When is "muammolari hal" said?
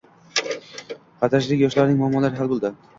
2.05-2.55